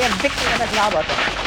[0.00, 1.39] ihr Wichsen, das laberte.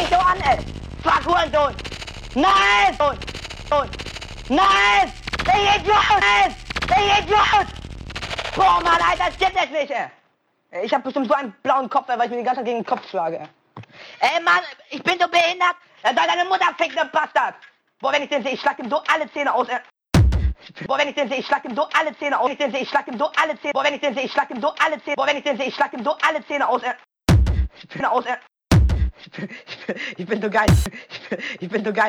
[0.00, 0.58] Mich so an, ey.
[1.02, 1.74] Fuck, Hurensohn!
[2.34, 2.94] Nein!
[2.98, 3.18] Sohn!
[3.68, 3.90] Sohn!
[4.48, 5.12] Nein!
[5.42, 5.96] Ich Idiot!
[6.20, 6.54] Nein!
[6.82, 7.66] Ich Idiot!
[8.54, 10.08] Boah, Mann, Alter, das gibt es nicht, ey.
[10.82, 12.78] Ich hab bestimmt so einen blauen Kopf, ey, weil ich mir die ganze Zeit gegen
[12.78, 13.48] den Kopf schlage,
[14.20, 14.42] ey.
[14.42, 15.76] Mann, ich bin so behindert.
[16.02, 17.54] Dann soll deine Mutter ficken, du Bastard.
[18.00, 19.78] Boah, wenn ich den sehe, ich schlag ihm so alle Zähne aus, ey.
[20.86, 22.46] Boah, wenn ich den sehe, ich schlag ihm so alle Zähne aus.
[22.46, 23.72] Wenn ich den sehe, ich schlag ihm so alle Zähne.
[23.74, 25.16] Boah, wenn ich den sehe, ich schlag ihm so alle Zähne.
[25.16, 26.82] Boah, wenn ich den sehe, ich schlag ihm so alle Zähne aus.
[26.82, 26.92] ey.
[27.92, 28.24] Zähne aus.
[28.26, 28.36] ey.
[29.32, 30.66] Ich bin, ich bin, ich bin so geil.
[31.10, 32.08] Ich bin, ich bin so geil.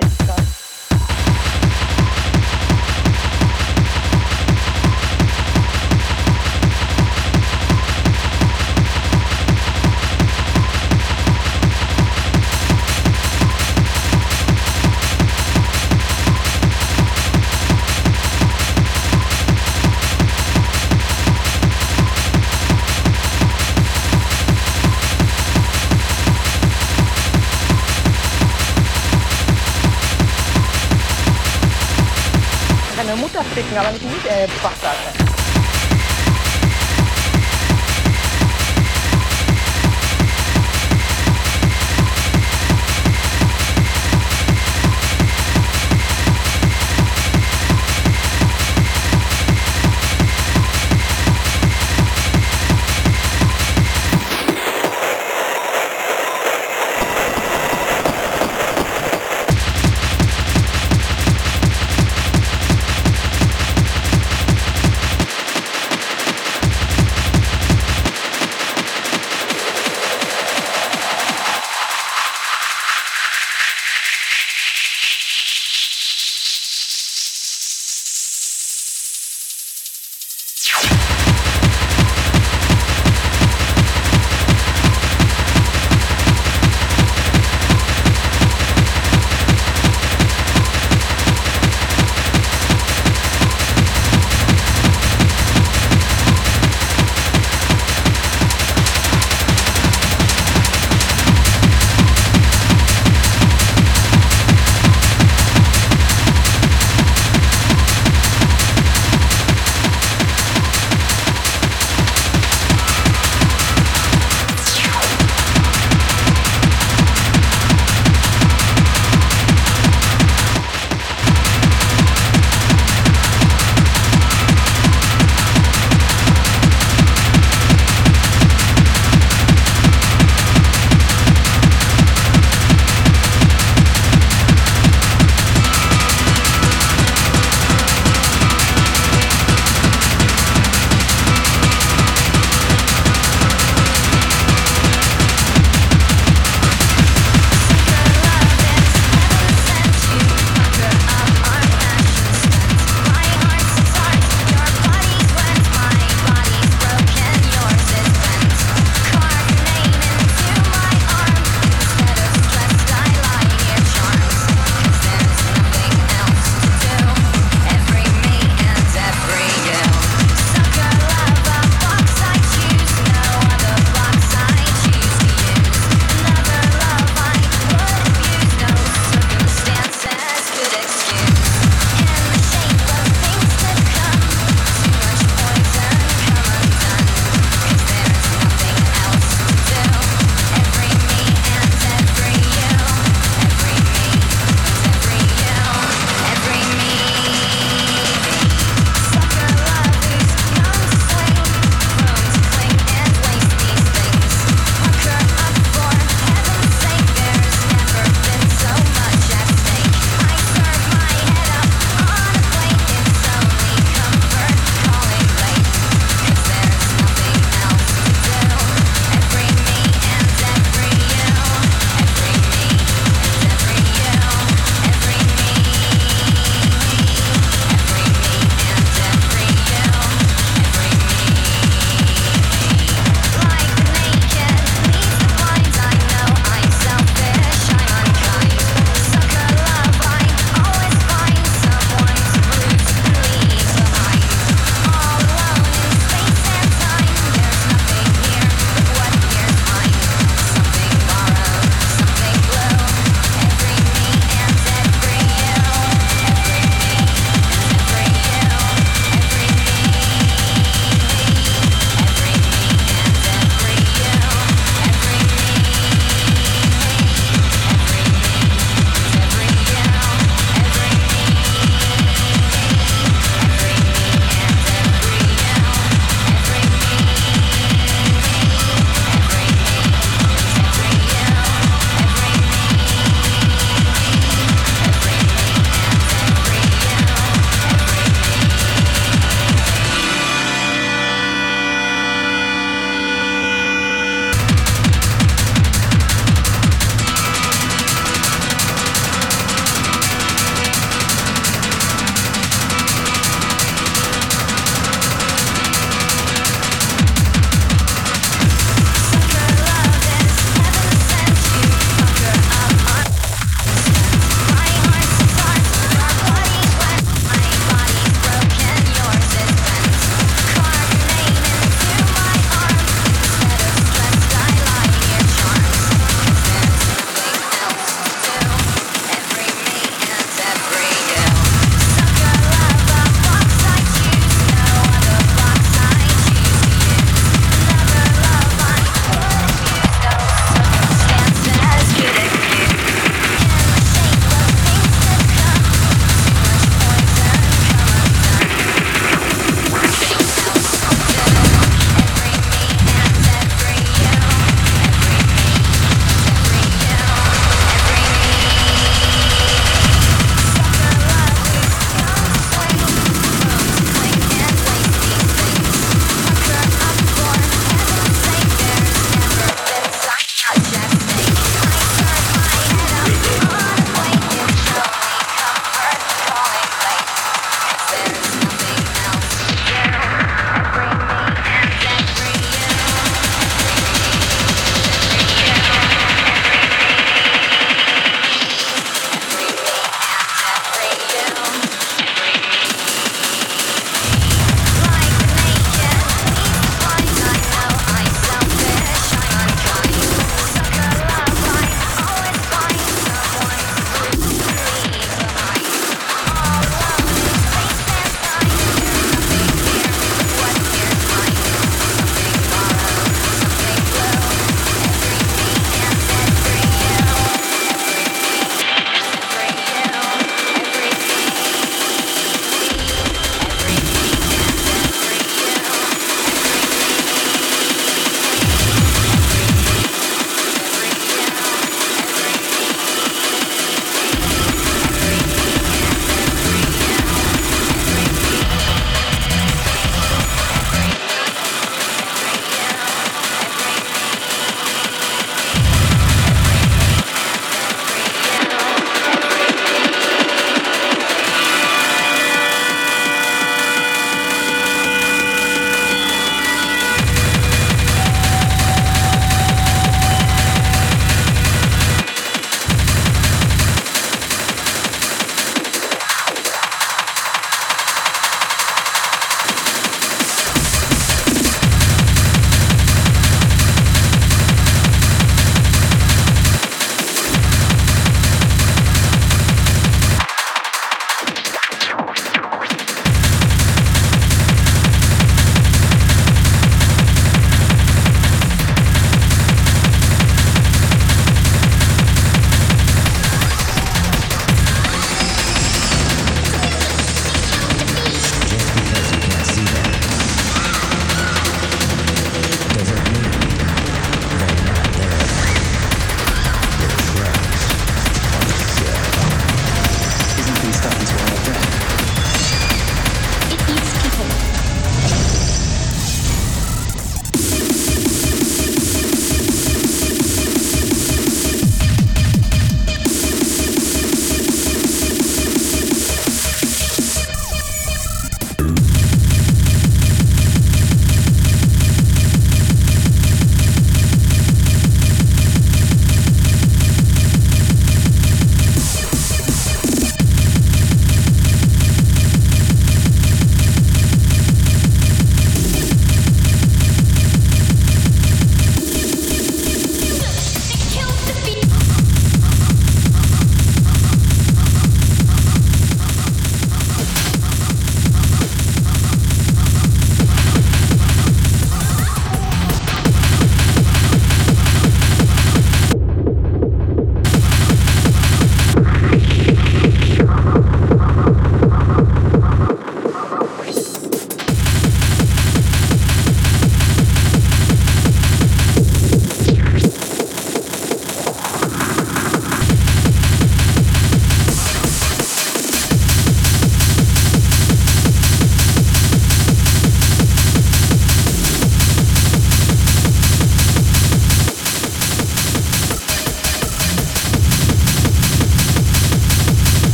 [33.12, 35.31] Ich kann deine Mutter ficken, aber nicht mich, ey, Bastard.